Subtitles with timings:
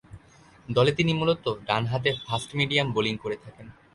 [0.69, 3.67] দলে তিনি মূলতঃ ডানহাতে ফাস্ট-মিডিয়াম বোলিং করে থাকেন।